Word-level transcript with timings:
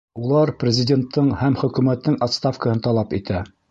Улар 0.21 0.51
президенттың 0.63 1.31
һәм 1.43 1.59
хөкүмәттең 1.65 2.19
отставкаһын 2.29 2.87
талап 2.91 3.19
итә. 3.23 3.49